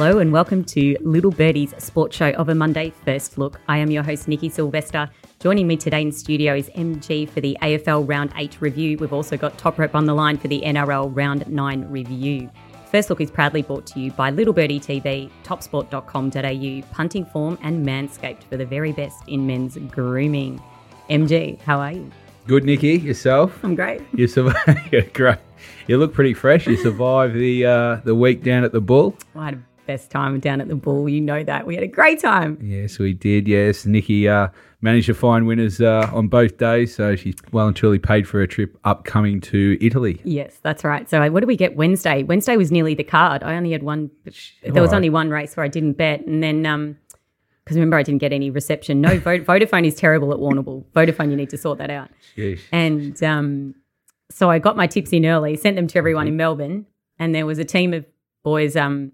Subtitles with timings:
[0.00, 3.60] Hello and welcome to Little Birdie's Sports Show of a Monday First Look.
[3.68, 5.10] I am your host, Nikki Sylvester.
[5.40, 8.96] Joining me today in studio is MG for the AFL Round 8 review.
[8.96, 12.48] We've also got Top Rope on the line for the NRL Round 9 review.
[12.90, 17.86] First Look is proudly brought to you by Little Birdie TV, topsport.com.au, Punting Form, and
[17.86, 20.62] Manscaped for the very best in men's grooming.
[21.10, 22.10] MG, how are you?
[22.46, 22.98] Good, Nikki.
[22.98, 23.62] Yourself?
[23.62, 24.00] I'm great.
[24.14, 25.12] You survived.
[25.12, 25.38] great.
[25.86, 26.66] You look pretty fresh.
[26.66, 29.14] You survived the uh, the week down at the Bull.
[29.36, 31.08] I had a best time down at the Bull.
[31.08, 31.66] You know that.
[31.66, 32.56] We had a great time.
[32.62, 33.48] Yes, we did.
[33.48, 34.46] Yes, Nikki uh,
[34.80, 38.38] managed to find winners uh, on both days, so she's well and truly paid for
[38.38, 40.20] her trip upcoming to Italy.
[40.22, 41.10] Yes, that's right.
[41.10, 42.22] So what did we get Wednesday?
[42.22, 43.42] Wednesday was nearly the card.
[43.42, 44.12] I only had one.
[44.62, 44.96] There was right.
[44.96, 46.96] only one race where I didn't bet, and then um,
[47.64, 49.00] because remember I didn't get any reception.
[49.00, 50.84] No, Vo- Vodafone is terrible at Warrnambool.
[50.94, 52.10] Vodafone, you need to sort that out.
[52.36, 52.60] Sheesh.
[52.70, 53.74] And um,
[54.30, 56.86] so I got my tips in early, sent them to everyone in Melbourne,
[57.18, 58.06] and there was a team of
[58.42, 59.12] boys um,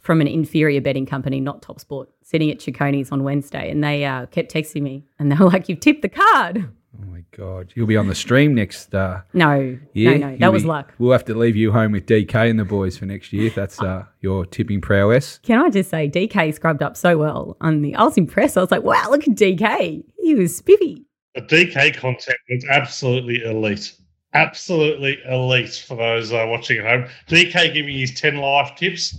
[0.00, 4.04] from an inferior betting company, not Top Sport, sitting at Cicconi's on Wednesday, and they
[4.04, 6.68] uh, kept texting me, and they were like, "You've tipped the card."
[7.00, 10.12] Oh my God, you'll be on the stream next uh, No, year.
[10.18, 10.94] no, no, You'll that was be- luck.
[10.98, 13.46] We'll have to leave you home with DK and the boys for next year.
[13.46, 15.38] If that's uh, your tipping prowess.
[15.42, 17.94] Can I just say, DK scrubbed up so well on the.
[17.94, 18.56] I was impressed.
[18.56, 20.02] I was like, "Wow, look at DK.
[20.20, 21.04] He was spiffy."
[21.34, 23.92] The DK content was absolutely elite.
[24.34, 27.08] Absolutely elite for those uh, watching at home.
[27.28, 29.18] DK giving his 10 life tips.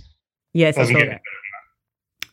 [0.52, 1.20] Yes, I Doesn't saw get that.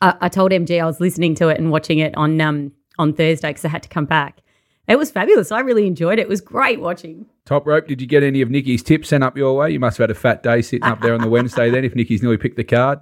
[0.00, 3.12] I, I told MG I was listening to it and watching it on um on
[3.12, 4.42] Thursday because I had to come back.
[4.88, 5.52] It was fabulous.
[5.52, 6.22] I really enjoyed it.
[6.22, 7.26] It was great watching.
[7.44, 7.86] Top rope.
[7.86, 9.70] Did you get any of Nikki's tips sent up your way?
[9.70, 11.70] You must have had a fat day sitting up there on the Wednesday.
[11.70, 13.00] Then, if Nikki's nearly picked the card.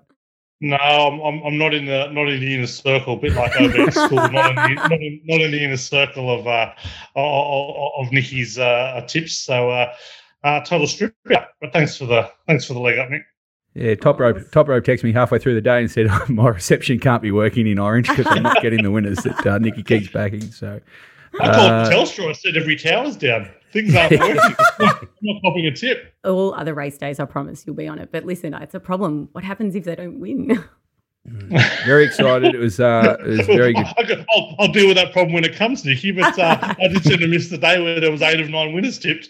[0.60, 3.54] No, I'm, I'm, I'm not in the not in the inner circle, a bit like
[3.60, 6.72] over at school, not in the, not in, not in the inner circle of uh,
[7.14, 9.34] of, of Nikki's uh, tips.
[9.34, 9.94] So uh,
[10.44, 11.48] uh, total strip out.
[11.60, 13.22] But thanks for the thanks for the leg up, Nick.
[13.76, 14.38] Yeah, top rope.
[14.52, 17.66] Top rope texted me halfway through the day and said my reception can't be working
[17.66, 20.40] in Orange because I'm not getting the winners that uh, Nikki keeps backing.
[20.50, 20.80] So
[21.40, 22.30] I called Uh, Telstra.
[22.30, 23.50] I said every tower's down.
[23.72, 24.34] Things aren't working.
[24.80, 26.14] not, not popping a tip.
[26.24, 28.10] All other race days, I promise you'll be on it.
[28.12, 29.28] But listen, it's a problem.
[29.32, 30.64] What happens if they don't win?
[31.84, 32.54] very excited.
[32.54, 34.24] It was uh, it was very good.
[34.34, 36.12] I'll, I'll deal with that problem when it comes, Nikki.
[36.12, 38.72] But uh, I did seem to miss the day where there was eight of nine
[38.72, 39.28] winners tipped.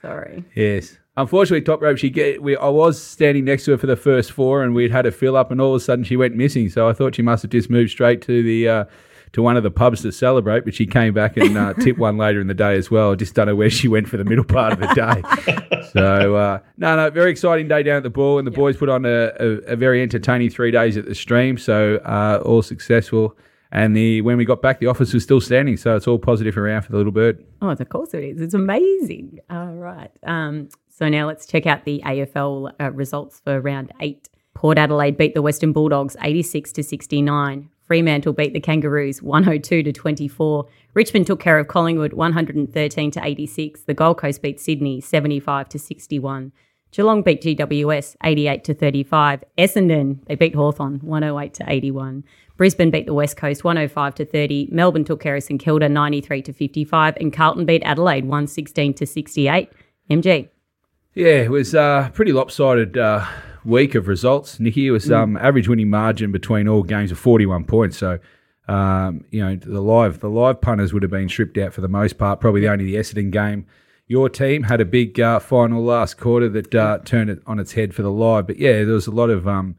[0.00, 0.44] Sorry.
[0.54, 0.96] Yes.
[1.18, 1.96] Unfortunately, top rope.
[1.96, 2.42] She get.
[2.42, 5.12] We, I was standing next to her for the first four, and we'd had a
[5.12, 6.68] fill up, and all of a sudden she went missing.
[6.68, 8.84] So I thought she must have just moved straight to the uh,
[9.32, 10.66] to one of the pubs to celebrate.
[10.66, 13.12] But she came back and uh, tipped one later in the day as well.
[13.12, 15.88] I just don't know where she went for the middle part of the day.
[15.92, 18.90] so uh, no, no, very exciting day down at the ball, and the boys put
[18.90, 21.56] on a, a, a very entertaining three days at the stream.
[21.56, 23.36] So uh, all successful.
[23.72, 26.56] And the when we got back, the office was still standing, so it's all positive
[26.56, 27.44] around for the little bird.
[27.60, 28.40] Oh, of course it is.
[28.40, 29.40] It's amazing.
[29.50, 30.10] All right.
[30.22, 34.30] Um, so now let's check out the AFL uh, results for round eight.
[34.54, 37.68] Port Adelaide beat the Western Bulldogs 86 to 69.
[37.82, 40.66] Fremantle beat the Kangaroos 102 to 24.
[40.94, 43.82] Richmond took care of Collingwood 113 to 86.
[43.82, 46.52] The Gold Coast beat Sydney 75 to 61.
[46.92, 49.44] Geelong beat GWS 88 to 35.
[49.58, 52.24] Essendon they beat Hawthorn 108 to 81.
[52.56, 54.70] Brisbane beat the West Coast 105 to 30.
[54.72, 59.06] Melbourne took care of St Kilda 93 to 55, and Carlton beat Adelaide 116 to
[59.06, 59.70] 68.
[60.10, 60.48] MG.
[61.16, 63.24] Yeah, it was a pretty lopsided uh,
[63.64, 64.60] week of results.
[64.60, 67.96] Nikki, it was um, average winning margin between all games of forty-one points.
[67.96, 68.18] So,
[68.68, 71.88] um, you know, the live the live punters would have been stripped out for the
[71.88, 72.38] most part.
[72.38, 73.64] Probably the only the Essendon game.
[74.06, 77.72] Your team had a big uh, final last quarter that uh, turned it on its
[77.72, 78.46] head for the live.
[78.46, 79.76] But yeah, there was a lot of um,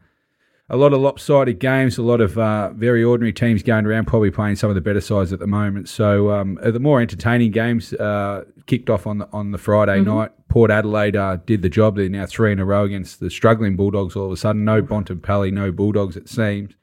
[0.69, 4.31] a lot of lopsided games, a lot of uh, very ordinary teams going around, probably
[4.31, 5.87] playing some of the better sides at the moment.
[5.87, 10.01] So um, uh, the more entertaining games uh, kicked off on the, on the Friday
[10.01, 10.31] night.
[10.49, 11.95] Port Adelaide uh, did the job.
[11.95, 14.15] They're now three in a row against the struggling Bulldogs.
[14.15, 16.17] All of a sudden, no Bontempelli, no Bulldogs.
[16.17, 16.73] It seems.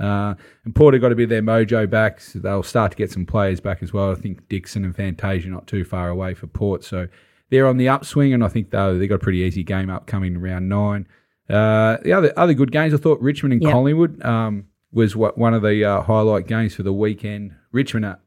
[0.00, 0.34] Uh,
[0.64, 2.20] and Port have got to be their mojo back.
[2.20, 4.10] So they'll start to get some players back as well.
[4.10, 6.82] I think Dixon and Fantasia not too far away for Port.
[6.82, 7.08] So
[7.50, 10.34] they're on the upswing, and I think they they got a pretty easy game upcoming
[10.34, 11.06] in round nine.
[11.48, 13.72] Uh, the other other good games, I thought Richmond and Yeah.
[13.72, 17.54] Collingwood um, was what, one of the uh, highlight games for the weekend.
[17.72, 18.18] Richmond, are,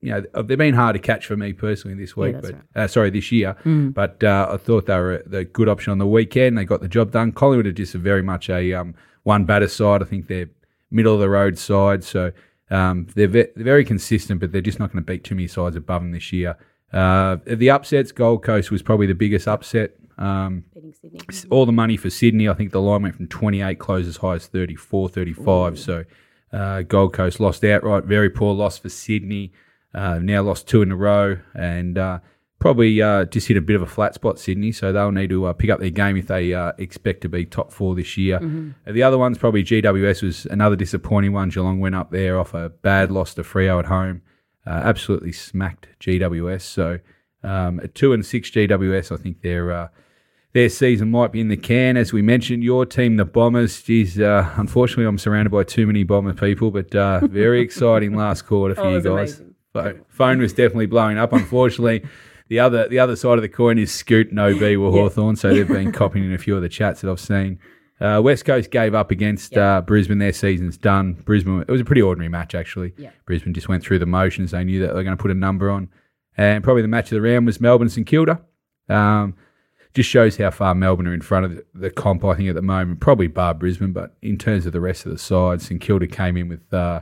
[0.00, 2.86] you know, they've been hard to catch for me personally this week, that's but uh,
[2.88, 3.56] sorry, this year.
[3.64, 6.58] But uh, I thought they were a, the good option on the weekend.
[6.58, 7.32] They got the job done.
[7.32, 10.02] Collingwood are just a very much a um, one batter side.
[10.02, 10.48] I think they're
[10.90, 12.32] middle of the road side, so
[12.70, 15.48] um, they're, ve- they're very consistent, but they're just not going to beat too many
[15.48, 16.56] sides above them this year.
[16.94, 19.92] Uh, the upsets, Gold Coast was probably the biggest upset.
[20.16, 20.64] Um,
[21.50, 22.48] all the money for Sydney.
[22.48, 25.78] I think the line went from 28, closed as high as 34, 35.
[25.78, 26.04] So
[26.52, 28.04] uh, Gold Coast lost outright.
[28.04, 29.52] Very poor loss for Sydney.
[29.92, 31.38] Uh, now lost two in a row.
[31.54, 32.20] And uh,
[32.60, 34.70] probably uh, just hit a bit of a flat spot, Sydney.
[34.70, 37.44] So they'll need to uh, pick up their game if they uh, expect to be
[37.44, 38.36] top four this year.
[38.86, 41.48] Uh, The other one's probably GWS was another disappointing one.
[41.48, 44.22] Geelong went up there off a bad loss to Freo at home,
[44.70, 46.62] absolutely smacked GWS.
[46.62, 46.98] So
[47.42, 49.70] um, at two and six GWS, I think they're.
[49.72, 49.88] Uh,
[50.52, 51.96] their season might be in the can.
[51.96, 56.04] As we mentioned, your team, the Bombers, geez, uh, unfortunately, I'm surrounded by too many
[56.04, 59.42] Bomber people, but uh, very exciting last quarter for Oh, you guys.
[59.72, 61.32] Pho- Phone was definitely blowing up.
[61.32, 62.04] Unfortunately,
[62.48, 65.52] the other the other side of the coin is Scoot and OB were Hawthorn, so
[65.52, 67.58] they've been copying in a few of the chats that I've seen.
[68.00, 70.18] Uh, West Coast gave up against uh, Brisbane.
[70.18, 71.12] Their season's done.
[71.12, 71.60] Brisbane.
[71.60, 72.92] It was a pretty ordinary match actually.
[72.96, 73.10] Yeah.
[73.24, 74.50] Brisbane just went through the motions.
[74.50, 75.88] They knew that they were going to put a number on,
[76.36, 78.40] and probably the match of the round was Melbourne St Kilda.
[78.88, 79.36] Um,
[79.94, 82.24] just shows how far Melbourne are in front of the, the comp.
[82.24, 85.12] I think at the moment, probably bar Brisbane, but in terms of the rest of
[85.12, 87.00] the sides, St Kilda came in with uh,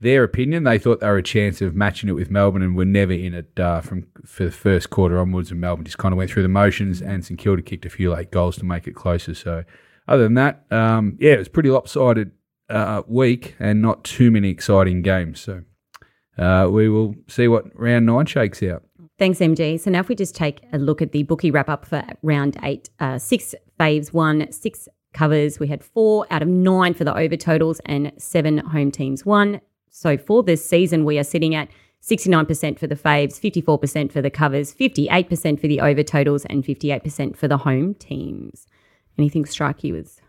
[0.00, 0.62] their opinion.
[0.62, 3.34] They thought they were a chance of matching it with Melbourne, and were never in
[3.34, 5.50] it uh, from for the first quarter onwards.
[5.50, 8.12] And Melbourne just kind of went through the motions, and St Kilda kicked a few
[8.12, 9.34] late goals to make it closer.
[9.34, 9.64] So,
[10.06, 12.32] other than that, um, yeah, it was pretty lopsided
[12.68, 15.40] uh, week, and not too many exciting games.
[15.40, 15.62] So.
[16.36, 18.82] Uh, we will see what round nine shakes out.
[19.18, 19.78] Thanks, MG.
[19.78, 22.56] So now if we just take a look at the bookie wrap up for round
[22.64, 25.60] eight, uh, six faves won, six covers.
[25.60, 29.60] We had four out of nine for the over totals and seven home teams won.
[29.90, 31.68] So for this season, we are sitting at
[32.02, 37.36] 69% for the faves, 54% for the covers, 58% for the over totals, and 58%
[37.36, 38.66] for the home teams.
[39.18, 40.20] Anything strike you as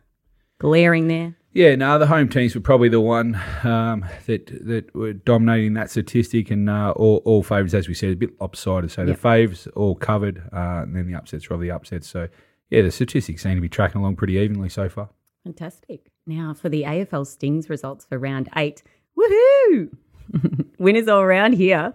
[0.59, 1.35] glaring there?
[1.53, 5.89] Yeah, no, the home teams were probably the one um, that that were dominating that
[5.89, 8.91] statistic, and uh, all, all favourites, as we said, a bit lopsided.
[8.91, 9.15] So Yep.
[9.21, 12.07] the faves all covered, uh, and then the upsets were all the upsets.
[12.07, 12.27] So
[12.69, 15.09] yeah, the statistics seem to be tracking along pretty evenly so far.
[15.45, 16.11] Fantastic.
[16.27, 18.83] Now for the AFL Stings results for round eight.
[19.17, 19.89] Woohoo!
[20.79, 21.93] Winners all around here.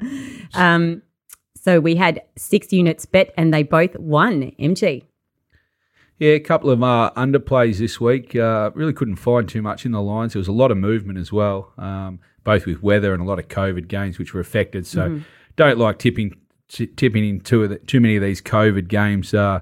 [0.55, 1.03] Um,
[1.57, 4.53] so we had six units bet and they both won.
[4.59, 5.03] MG.
[6.21, 8.37] Yeah, a couple of uh, underplays this week.
[8.37, 10.35] Uh, really couldn't find too much in the lines.
[10.35, 13.39] There was a lot of movement as well, um, both with weather and a lot
[13.39, 14.87] of COVID games which were affected.
[14.87, 15.23] So
[15.57, 16.37] don't like tipping
[16.69, 19.61] t- tipping in too, of the, too many of these COVID games uh,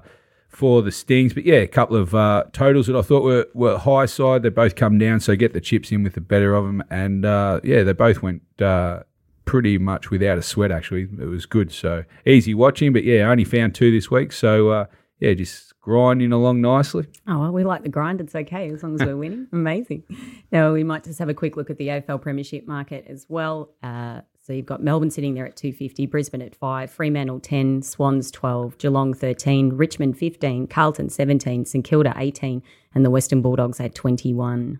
[0.49, 1.33] for the Stings.
[1.33, 4.43] But yeah, a couple of uh, totals that I thought were, were high side.
[4.43, 6.83] They both come down, so get the chips in with the better of them.
[6.89, 9.03] And uh, yeah, they both went uh,
[9.45, 11.07] pretty much without a sweat, actually.
[11.19, 11.71] It was good.
[11.71, 12.91] So easy watching.
[12.91, 14.33] But yeah, I only found two this week.
[14.33, 14.85] So uh,
[15.19, 17.07] yeah, just grinding along nicely.
[17.27, 18.21] Oh, well, we like the grind.
[18.21, 19.47] It's okay as long as we're winning.
[19.53, 20.03] Amazing.
[20.51, 23.71] Now, we might just have a quick look at the AFL Premiership market as well.
[23.81, 28.29] Uh, so you've got Melbourne sitting there at 250, Brisbane at 5, Fremantle 10, Swans
[28.29, 32.61] 12, Geelong 13, Richmond 15, Carlton 17, St Kilda 18,
[32.93, 34.79] and the Western Bulldogs at 21.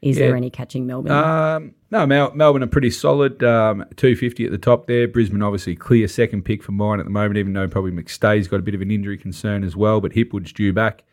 [0.00, 0.26] Is Yeah.
[0.28, 1.10] there any catching Melbourne?
[1.12, 3.42] Um, no, Mel- Melbourne are pretty solid.
[3.42, 5.08] Um, 250 at the top there.
[5.08, 8.60] Brisbane obviously clear second pick for mine at the moment, even though probably McStay's got
[8.60, 11.04] a bit of an injury concern as well, but Hipwood's due back.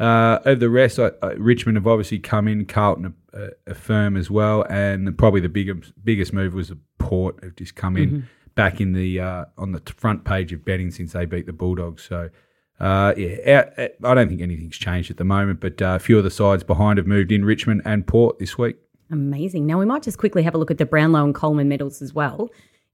[0.00, 0.98] Uh, over the rest,
[1.36, 5.92] Richmond have obviously come in, Carlton a, a firm as well, and probably the biggest
[6.02, 9.82] biggest move was the Port have just come in back in the uh, on the
[9.96, 12.02] front page of betting since they beat the Bulldogs.
[12.02, 12.30] So.
[12.80, 15.98] Uh, yeah, out, out- I don't think anything's changed at the moment, but uh, a
[15.98, 18.76] few of the sides behind have moved in Richmond and Port this week.
[19.10, 19.66] Amazing.
[19.66, 22.14] Now, we might just quickly have a look at the Brownlow and Coleman medals as
[22.14, 22.48] well.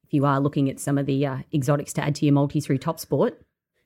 [0.05, 2.61] If you are looking at some of the uh, exotics to add to your multi
[2.61, 3.41] through Top Sport.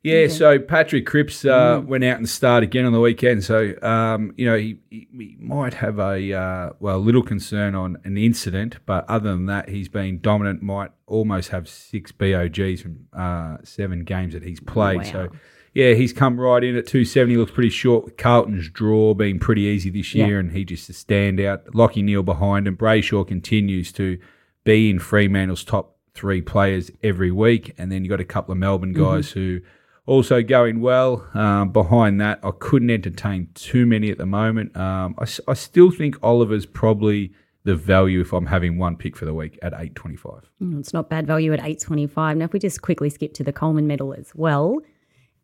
[0.04, 3.44] Yeah, so Patrick Cripps uh, went out and started again on the weekend.
[3.44, 7.98] So, um, you know, he, he, he might have a, uh, well, little concern on
[8.02, 13.06] an incident, but other than that, he's been dominant, might almost have six BOGs from
[13.12, 15.04] uh, seven games that he's played.
[15.04, 15.12] Wow.
[15.12, 15.28] So,
[15.74, 17.36] yeah, he's come right in at 270.
[17.36, 20.38] Looks pretty short with Carlton's draw being pretty easy this year, Yeah.
[20.40, 21.64] and he just a standout.
[21.68, 22.76] Lachie Neale behind him.
[22.76, 24.18] Brayshaw continues to
[24.64, 27.74] be in Fremantle's top three players every week.
[27.78, 29.60] And then you've got a couple of Melbourne guys who
[30.04, 31.26] also going well.
[31.32, 34.76] Um, behind that, I couldn't entertain too many at the moment.
[34.76, 37.32] Um, I, I still think Oliver's probably
[37.64, 40.50] the value if I'm having one pick for the week at 825.
[40.60, 42.36] Mm, It's not bad value at 825.
[42.36, 44.78] Now, if we just quickly skip to the Coleman medal as well,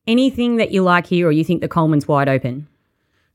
[0.09, 2.67] anything that you like here or you think the Coleman's wide open?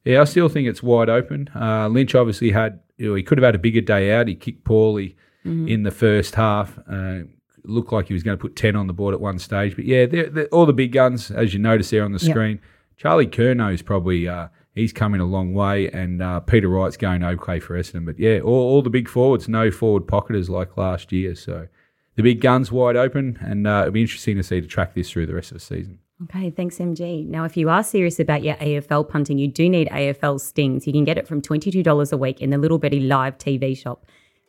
[0.03, 1.49] Yeah, I still think it's wide open.
[1.55, 4.27] Uh, Lynch obviously had, you know, he could have had a bigger day out.
[4.27, 5.15] He kicked poorly
[5.45, 6.77] in the first half.
[6.89, 7.19] Uh,
[7.65, 9.75] looked like he was going to put 10 on the board at one stage.
[9.75, 12.29] But yeah, they're, they're, all the big guns, as you notice there on the Yep.
[12.31, 12.59] screen.
[12.97, 15.89] Charlie Curnow's probably, uh, he's coming a long way.
[15.91, 18.05] And uh, Peter Wright's going okay for Essendon.
[18.05, 21.35] But yeah, all, all the big forwards, no forward pocketers like last year.
[21.35, 21.67] So
[22.15, 23.37] the big guns wide open.
[23.41, 25.63] And uh, it'll be interesting to see to track this through the rest of the
[25.63, 25.99] season.
[26.21, 27.27] Okay, thanks, MG.
[27.27, 30.85] Now, if you are serious about your AFL punting, you do need AFL stings.
[30.85, 34.05] You can get it from $22 a week in the Little Birdie Live TV shop.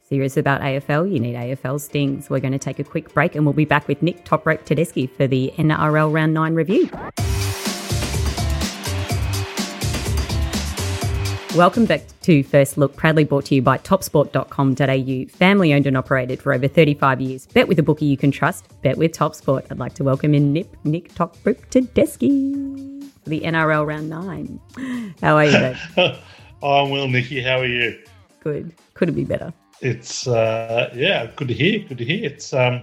[0.07, 1.11] Serious about AFL?
[1.11, 2.29] You need AFL stings.
[2.29, 4.65] We're going to take a quick break and we'll be back with Nick Top Rope
[4.65, 6.91] Tedeschi for the NRL Round 9 review.
[11.55, 16.43] Welcome back to First Look, proudly brought to you by topsport.com.au, family owned and operated
[16.43, 17.47] for over 35 years.
[17.47, 19.71] Bet with a bookie you can trust, bet with TopSport.
[19.71, 21.37] I'd like to welcome in Nip, Nick Rope
[21.71, 25.15] Tedeschi for the NRL Round 9.
[25.23, 25.77] How are you, mate?
[26.61, 27.41] I'm well, Nikki.
[27.41, 28.03] How are you?
[28.41, 28.75] Good.
[28.95, 29.55] Couldn't be better.
[29.81, 31.87] It's uh, yeah, good to hear.
[31.87, 32.25] Good to hear.
[32.25, 32.83] It's um,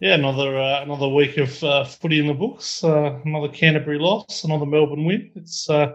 [0.00, 2.84] yeah, another uh, another week of uh, footy in the books.
[2.84, 5.30] Uh, another Canterbury loss, another Melbourne win.
[5.36, 5.94] It's uh,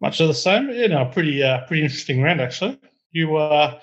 [0.00, 0.70] much of the same.
[0.70, 2.78] Yeah, no, pretty uh, pretty interesting round actually.
[3.12, 3.78] You uh,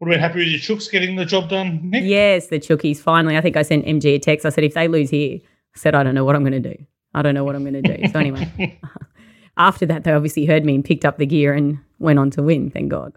[0.00, 2.04] would have been happy with your Chooks getting the job done, Nick?
[2.04, 3.00] Yes, the Chookies.
[3.00, 4.44] Finally, I think I sent MG a text.
[4.44, 6.74] I said, if they lose here, I said, I don't know what I'm going to
[6.74, 6.84] do.
[7.14, 8.08] I don't know what I'm going to do.
[8.08, 8.78] So anyway,
[9.56, 12.42] after that, they obviously heard me and picked up the gear and went on to
[12.42, 12.70] win.
[12.70, 13.14] Thank God.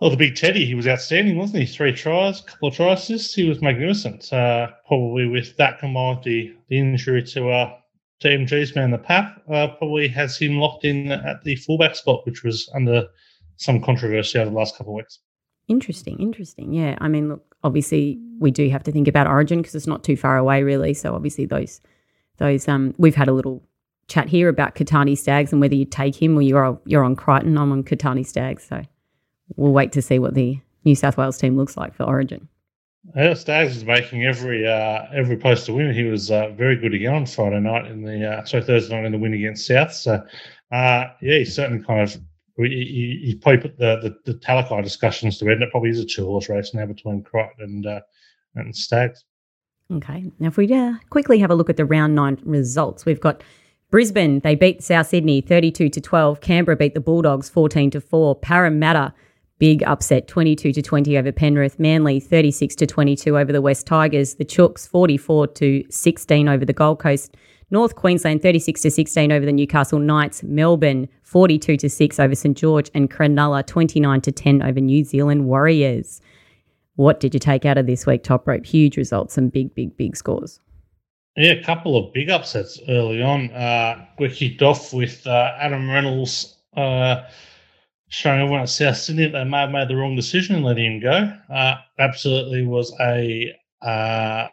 [0.00, 1.66] Well, the big Teddy, he was outstanding, wasn't he?
[1.66, 3.34] Three tries, a couple of tries assists.
[3.34, 4.30] He was magnificent.
[4.30, 7.76] Uh, probably with that combined the, the injury to uh,
[8.24, 12.42] MG's man, the path uh, probably has him locked in at the fullback spot, which
[12.42, 13.06] was under
[13.56, 15.18] some controversy over the last couple of weeks.
[15.68, 16.72] Interesting, interesting.
[16.72, 20.04] Yeah, I mean, look, obviously we do have to think about Origin because it's not
[20.04, 20.94] too far away, really.
[20.94, 21.80] So obviously those,
[22.38, 23.62] those, um, we've had a little
[24.08, 27.58] chat here about Kotoni Staggs and whether you take him or you're you're on Crichton.
[27.58, 28.82] I'm on Kotoni Staggs, so
[29.56, 32.48] we'll wait to see what the New South Wales team looks like for Origin.
[33.14, 35.94] Yeah, Staggs is making every uh, every post to win.
[35.94, 39.06] He was uh, very good again on Friday night in the uh, sorry Thursday night
[39.06, 39.92] in the win against South.
[39.92, 40.14] So
[40.72, 42.20] uh, yeah, he's certainly kind of
[42.56, 45.54] he, he probably put the the, the Talakai discussions to bed.
[45.54, 48.00] And it probably is a two horse race now between Crichton and uh,
[48.56, 49.24] and Staggs.
[49.92, 53.20] Okay, now if we uh, quickly have a look at the round nine results, we've
[53.20, 53.44] got
[53.90, 54.40] Brisbane.
[54.40, 56.40] They beat South Sydney thirty-two to twelve.
[56.40, 58.34] Canberra beat the Bulldogs fourteen to four.
[58.34, 59.14] Parramatta
[59.58, 61.78] Big upset 22 to 20 over Penrith.
[61.78, 64.34] Manly 36 to 22 over the West Tigers.
[64.34, 67.36] The Chooks 44 to 16 over the Gold Coast.
[67.70, 70.42] North Queensland 36 to 16 over the Newcastle Knights.
[70.42, 75.46] Melbourne 42 to 6 over St George and Cronulla 29 to 10 over New Zealand
[75.46, 76.20] Warriors.
[76.96, 78.64] What did you take out of this week, Top Rope?
[78.64, 80.60] Huge results and big, big, big scores.
[81.36, 83.50] Yeah, a couple of big upsets early on.
[83.50, 87.24] Uh, we kicked with uh, Adam Reynolds uh,
[88.08, 90.84] showing everyone at South Sydney that they may have made the wrong decision in letting
[90.84, 91.32] him go.
[91.52, 94.48] Uh, absolutely was a uh,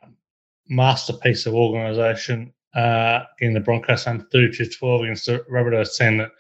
[0.70, 6.32] masterpiece of organisation uh, getting the Broncos under 32 12 against the Rabbitohs team that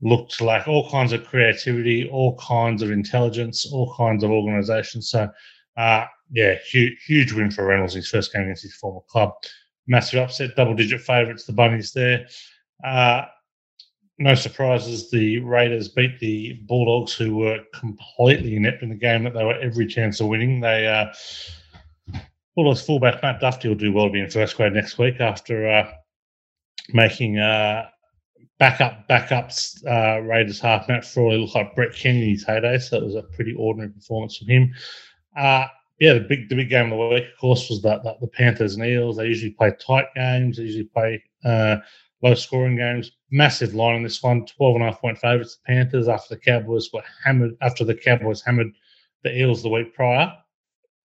[0.00, 5.02] looked like all kinds of creativity, all kinds of intelligence, all kinds of organisation.
[5.02, 5.28] So,
[5.76, 9.32] uh, yeah, huge, huge win for Reynolds, his first game against his former club.
[9.86, 12.26] Massive upset, double digit favourites, the Bunnies there.
[12.84, 13.26] Uh,
[14.18, 19.34] no surprises, the Raiders beat the Bulldogs, who were completely inept in the game that
[19.34, 20.60] they were every chance of winning.
[20.60, 22.20] They uh,
[22.54, 25.68] Bulldogs fullback Matt Duffy will do well to be in first grade next week after
[25.68, 25.90] uh,
[26.92, 27.88] making uh,
[28.58, 32.78] backup backups uh, Raiders half Matt Frawley look like Brett his heyday.
[32.78, 34.74] So it was a pretty ordinary performance from him.
[35.36, 35.66] Uh,
[35.98, 38.26] yeah, the big the big game of the week, of course, was that the, the
[38.26, 39.16] Panthers and Eels.
[39.16, 40.56] They usually play tight games.
[40.56, 41.76] They usually play uh,
[42.22, 43.10] low scoring games.
[43.30, 45.56] Massive line in this one, 12 and a half point favourites.
[45.56, 48.72] The Panthers after the Cowboys were hammered, after the Cowboys hammered
[49.22, 50.32] the Eels the week prior.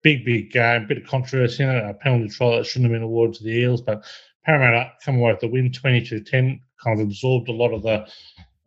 [0.02, 3.04] Big, big game, bit of controversy in it, a penalty try that shouldn't have been
[3.04, 4.04] awarded to the Eels, but
[4.44, 8.06] Parramatta come away with the win 22 10, kind of absorbed a lot of the,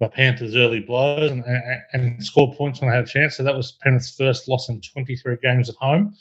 [0.00, 3.36] the Panthers' early blows and, and, and scored points when they had a chance.
[3.36, 6.14] So that was Penrith's first loss in 23 games at home.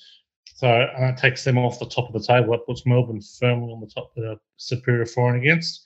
[0.54, 2.52] So that takes them off the top of the table.
[2.52, 5.84] That puts Melbourne firmly on the top of the superior for and against.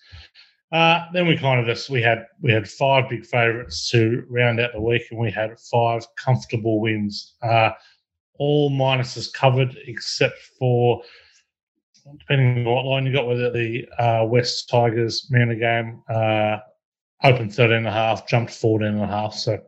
[0.72, 4.72] Uh, then we kind of we had we had five big favourites to round out
[4.74, 7.34] the week, and we had five comfortable wins.
[7.42, 7.72] Uh,
[8.38, 11.02] all minuses covered except for
[12.18, 16.58] depending on what line you got, whether the uh, West Tigers of game uh,
[17.24, 19.34] opened 13 and a half, jumped 14 and a half.
[19.34, 19.60] So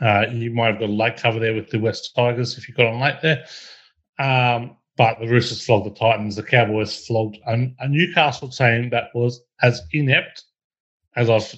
[0.00, 2.74] uh, you might have got a late cover there with the West Tigers if you
[2.74, 3.44] got on late there.
[4.20, 6.36] Um, but the Roosters flogged the Titans.
[6.36, 10.44] The Cowboys flogged a, a Newcastle team that was as inept
[11.16, 11.54] as I've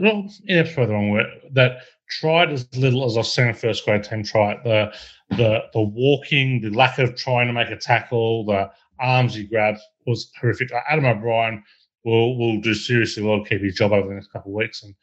[0.00, 3.84] well, inept for the wrong word that tried as little as I've seen a first
[3.84, 4.64] grade team try it.
[4.64, 4.94] The
[5.36, 9.80] the the walking, the lack of trying to make a tackle, the arms he grabbed
[10.06, 10.70] was horrific.
[10.88, 11.62] Adam O'Brien
[12.04, 14.82] will will do seriously well keep his job over the next couple of weeks.
[14.82, 14.94] And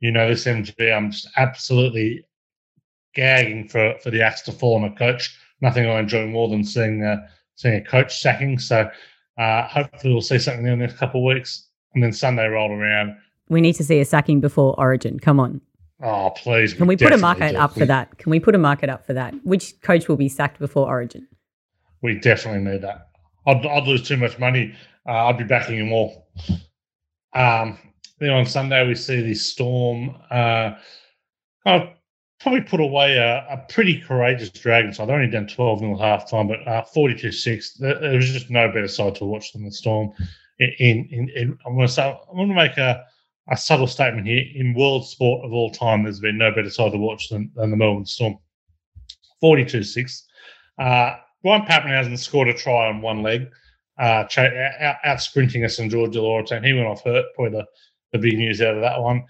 [0.00, 2.26] you know, this MG, I'm just absolutely
[3.14, 6.64] gagging for for the axe to fall on a coach nothing I enjoy more than
[6.64, 8.58] seeing uh, seeing a coach sacking.
[8.58, 8.88] So
[9.38, 11.68] uh, hopefully we'll see something in the next couple of weeks.
[11.94, 13.16] And then Sunday rolled around.
[13.48, 15.18] We need to see a sacking before Origin.
[15.18, 15.60] Come on.
[16.02, 16.74] Oh, please.
[16.74, 18.18] Can we put a market up for that?
[18.18, 19.34] Can we put a market up for that?
[19.44, 21.26] Which coach will be sacked before Origin?
[22.02, 23.08] We definitely need that.
[23.46, 24.74] I'd, I'd lose too much money.
[25.08, 26.28] Uh, I'd be backing him all.
[27.34, 27.78] Um,
[28.20, 30.72] then on Sunday, we see the Storm uh,
[31.64, 31.88] I've
[32.40, 35.08] probably put away a, a pretty courageous Dragon side.
[35.08, 37.74] They're only down 12 nil half time, but uh, 42 6.
[37.74, 40.12] There was just no better side to watch than the Storm.
[40.58, 43.04] In, in, in I'm going to say, I'm going to make a,
[43.50, 44.44] a subtle statement here.
[44.54, 47.70] In world sport of all time, there's been no better side to watch than, than
[47.70, 48.38] the Melbourne Storm.
[49.40, 50.26] 42 6.
[50.78, 53.48] Uh, Ryan Papenhuyzen scored a try on one leg,
[53.98, 56.64] uh, out, out sprinting us and George Laurentine.
[56.64, 57.26] He went off hurt.
[57.34, 57.66] Probably the,
[58.12, 59.24] the big news out of that one.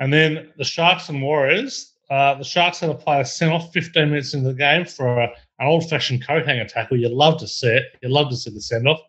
[0.00, 1.94] And then the Sharks and Warriors.
[2.10, 5.24] Uh, the Sharks had a player sent off 15 minutes into the game for a,
[5.58, 6.96] an old fashioned coat hanger tackle.
[6.96, 7.84] You love to see it.
[8.02, 9.00] You love to see the send off.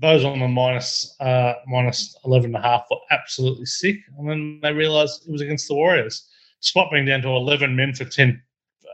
[0.00, 3.96] Those on the minus, uh, minus 11 and a half were absolutely sick.
[4.16, 6.28] And then they realised it was against the Warriors.
[6.62, 8.40] Despite being down to 11 men for 10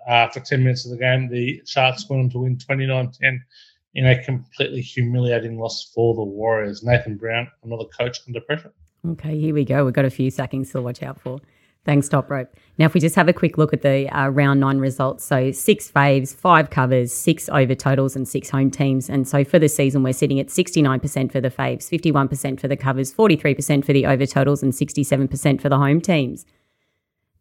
[0.09, 3.45] uh, for 10 minutes of the game, the Sharks went on to win 29 10
[3.95, 6.83] in a completely humiliating loss for the Warriors.
[6.83, 8.73] Nathan Brown, another coach under pressure.
[9.07, 9.85] Okay, here we go.
[9.85, 11.41] We've got a few sackings to watch out for.
[11.85, 12.49] Thanks, Top Rope.
[12.79, 15.53] Now, if we just have a quick look at the uh, round nine results, so
[15.53, 19.11] six faves, five covers, six over totals, and six home teams.
[19.11, 22.77] And so for the season, we're sitting at 69% for the faves, 51% for the
[22.77, 26.47] covers, 43% for the over totals, and 67% for the home teams.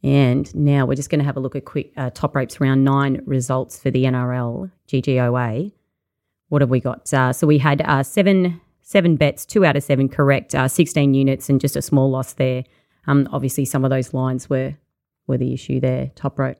[0.04, 2.84] And now we're just going to have a look at quick uh, Top Ropes round
[2.84, 5.72] nine results for the NRL GGOA.
[6.50, 7.12] What have we got?
[7.14, 11.14] Uh, so we had uh, seven seven bets, two out of seven correct, uh, 16
[11.14, 12.66] units, and just a small loss there.
[13.08, 14.76] Um, obviously, some of those lines were
[15.28, 16.12] were the issue there.
[16.16, 16.58] Top rope.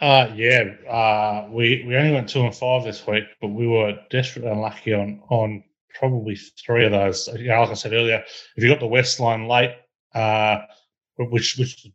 [0.00, 3.98] Uh, yeah, uh, we we only went two and five this week, but we were
[4.10, 5.64] desperately unlucky on on
[5.98, 7.28] probably three of those.
[7.36, 8.22] Yeah, like I said earlier,
[8.56, 9.74] if you got the west line late,
[10.14, 10.58] uh,
[11.18, 11.88] which which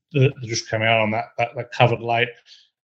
[0.44, 2.30] just came out on that that, that covered late.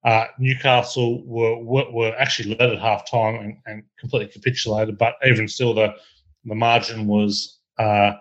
[0.03, 5.15] Uh, Newcastle were, were, were actually led at half time and, and, completely capitulated, but
[5.25, 5.93] even still, the
[6.45, 8.13] the margin was uh,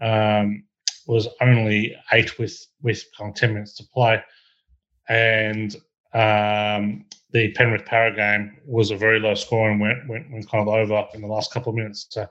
[0.00, 0.64] um,
[1.06, 4.22] was only eight with with kind of ten minutes to play,
[5.08, 5.74] and
[6.12, 10.66] um, the Penrith Para game was a very low score and went went, went kind
[10.66, 12.06] of over in the last couple of minutes.
[12.10, 12.26] So,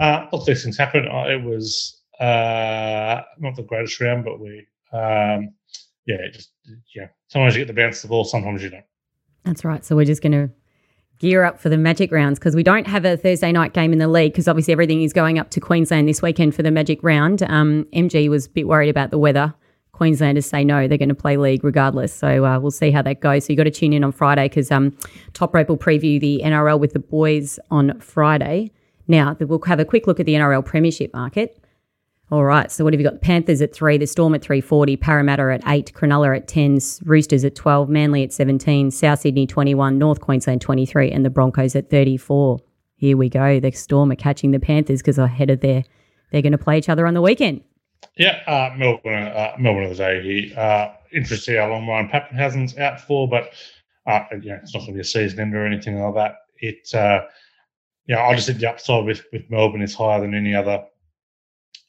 [0.00, 1.06] uh, look, these things happen.
[1.06, 5.54] Uh, it was uh, not the greatest round, but we um,
[6.06, 6.50] yeah, just
[6.94, 7.08] yeah.
[7.28, 8.84] Sometimes you get the bounce of the ball, sometimes you don't.
[9.44, 9.84] That's right.
[9.84, 10.50] So we're just going to
[11.18, 13.98] gear up for the Magic rounds because we don't have a Thursday night game in
[13.98, 17.02] the league because obviously everything is going up to Queensland this weekend for the Magic
[17.02, 17.42] round.
[17.42, 19.54] Um, MG was a bit worried about the weather.
[19.92, 22.14] Queenslanders say no, they're going to play league regardless.
[22.14, 23.44] So uh, we'll see how that goes.
[23.44, 24.96] So you've got to tune in on Friday because um,
[25.32, 28.70] Top Rope will preview the NRL with the boys on Friday.
[29.08, 31.58] Now we'll have a quick look at the NRL Premiership market.
[32.30, 32.70] All right.
[32.70, 33.22] So what have you got?
[33.22, 37.44] Panthers at three, the Storm at three forty, Parramatta at eight, Cronulla at ten, Roosters
[37.44, 41.30] at twelve, Manly at seventeen, South Sydney twenty one, North Queensland twenty three, and the
[41.30, 42.58] Broncos at thirty four.
[42.96, 43.60] Here we go.
[43.60, 45.84] The Storm are catching the Panthers because they're ahead of their
[46.30, 47.62] they're going to play each other on the weekend.
[48.16, 50.58] Yeah, uh, Melbourne, uh, Melbourne of the day here.
[50.58, 50.92] Uh,
[51.56, 53.50] how long Ryan Papenhuyzen's out for, but
[54.06, 56.36] uh, it's not going to be a season end or anything like that.
[56.58, 57.22] It, uh,
[58.06, 60.84] yeah, I just think the upside with, with Melbourne is higher than any other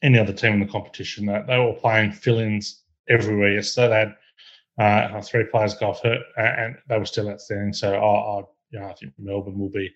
[0.02, 1.26] any other team in the competition.
[1.26, 3.88] That they were playing fill-ins everywhere yesterday.
[3.88, 7.72] They had uh, three players got hurt, and they were still outstanding.
[7.72, 9.90] So I, I, I think Melbourne will be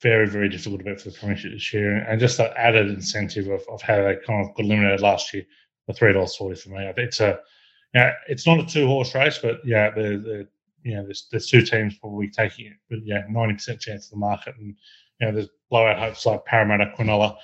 [0.00, 3.48] very, very difficult to bet for the premiership this year, and just that added incentive
[3.48, 5.44] of, of how they kind of got eliminated last year.
[5.86, 6.92] The three dollars forty for me.
[6.98, 7.40] It's a,
[7.94, 10.48] know, it's not a two horse race, but yeah, the the
[10.82, 14.10] you know, there's there's two teams probably taking it, but yeah, ninety percent chance of
[14.12, 14.76] the market, and
[15.20, 17.36] you know, there's blowout hopes like Parramatta, Cronulla,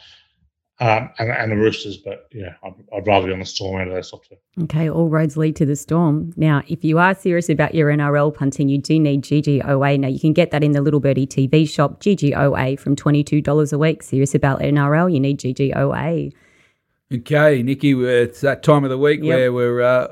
[0.80, 1.96] um, and, and, the Roosters.
[1.98, 4.36] But yeah, I'd, I'd, rather be on the Storm out of those top two.
[4.64, 6.32] Okay, all roads lead to the Storm.
[6.36, 10.00] Now, if you are serious about your NRL punting, you do need GGOA.
[10.00, 13.78] Now, you can get that in the Little Birdie TV shop, GGOA from $22 a
[13.78, 14.02] week.
[14.02, 16.32] Serious about NRL, you need GGOA.
[17.12, 19.28] Okay, Nikki, it's that time of the week yep.
[19.28, 20.08] where we're, uh,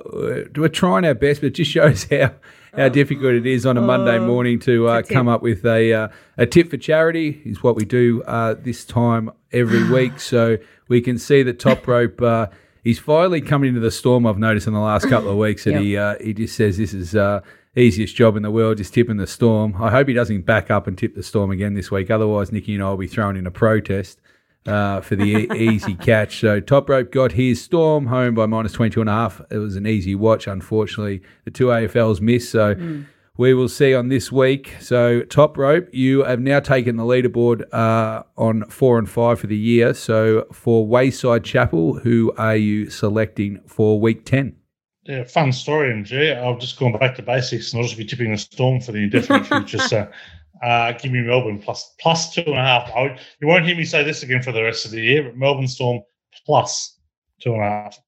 [0.56, 2.34] we're trying our best, but it just shows how
[2.76, 5.92] how difficult it is on a Monday oh, morning to uh, come up with a
[5.92, 6.08] uh,
[6.38, 10.18] a tip for charity is what we do uh, this time every week.
[10.20, 10.58] So
[10.88, 12.20] we can see that top rope.
[12.22, 12.46] Uh,
[12.82, 14.26] he's finally coming into the storm.
[14.26, 16.94] I've noticed in the last couple of weeks that he uh, he just says this
[16.94, 17.40] is uh,
[17.76, 19.76] easiest job in the world, just tipping the storm.
[19.78, 22.10] I hope he doesn't back up and tip the storm again this week.
[22.10, 24.18] Otherwise, Nikki and I will be thrown in a protest
[24.66, 26.40] uh, for the e- easy catch.
[26.40, 29.40] So top rope got his storm home by minus 22 and a half.
[29.50, 30.46] It was an easy watch.
[30.46, 32.50] Unfortunately, the two AFLs missed.
[32.50, 33.06] So mm.
[33.36, 34.76] we will see on this week.
[34.80, 39.46] So top rope, you have now taken the leaderboard uh, on four and five for
[39.46, 39.94] the year.
[39.94, 44.56] So for Wayside Chapel, who are you selecting for week 10?
[45.04, 46.06] Yeah, fun story, and
[46.38, 48.98] I've just gone back to basics, and I'll just be tipping the Storm for the
[48.98, 49.78] indefinite future.
[49.78, 50.08] So,
[50.62, 52.90] uh, give me Melbourne plus plus two and a half.
[52.94, 55.24] I would, you won't hear me say this again for the rest of the year,
[55.24, 56.02] but Melbourne Storm
[56.46, 56.98] plus
[57.40, 57.98] two and a half.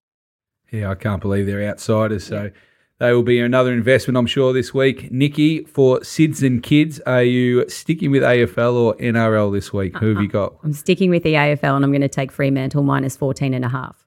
[0.71, 2.25] Yeah, I can't believe they're outsiders.
[2.25, 2.51] So
[2.99, 5.11] they will be another investment, I'm sure, this week.
[5.11, 9.97] Nikki, for Sids and Kids, are you sticking with AFL or NRL this week?
[9.99, 10.55] Who have you got?
[10.63, 13.69] I'm sticking with the AFL and I'm going to take Fremantle minus 14 and a
[13.69, 14.04] half.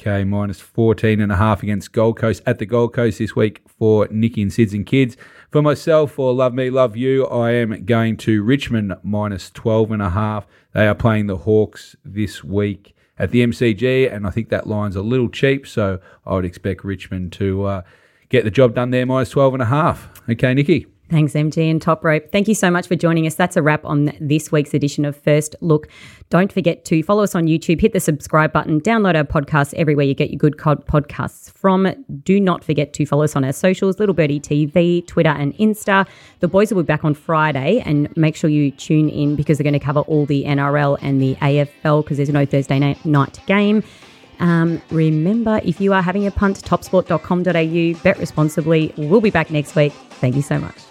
[0.00, 3.60] Okay, minus 14 and a half against Gold Coast at the Gold Coast this week
[3.66, 5.14] for Nikki and Sids and Kids.
[5.50, 10.00] For myself, for Love Me, Love You, I am going to Richmond minus 12 and
[10.00, 10.46] a half.
[10.72, 14.96] They are playing the Hawks this week at the MCG, and I think that line's
[14.96, 17.82] a little cheap, so I would expect Richmond to uh,
[18.30, 20.22] get the job done there, minus 12 and a half.
[20.30, 20.86] Okay, Nikki.
[21.10, 22.30] Thanks, MG and Top Rope.
[22.30, 23.34] Thank you so much for joining us.
[23.34, 25.88] That's a wrap on this week's edition of First Look.
[26.28, 30.06] Don't forget to follow us on YouTube, hit the subscribe button, download our podcast everywhere
[30.06, 31.92] you get your good podcasts from.
[32.22, 36.06] Do not forget to follow us on our socials, Little Birdie TV, Twitter, and Insta.
[36.38, 39.64] The boys will be back on Friday, and make sure you tune in because they're
[39.64, 43.82] going to cover all the NRL and the AFL because there's no Thursday night game.
[44.38, 48.94] Um, remember, if you are having a punt, topsport.com.au, bet responsibly.
[48.96, 49.92] We'll be back next week.
[49.92, 50.89] Thank you so much.